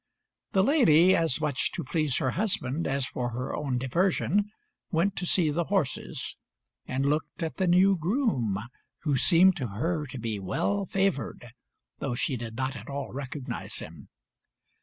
[0.53, 4.45] The lady, as much to please her husband as for her own diversion,
[4.89, 6.37] went to see the horses,
[6.87, 8.57] and looked at the new groom,
[9.03, 11.51] who seemed to her to be well favoured,
[11.99, 14.09] though she did not at all recognise him.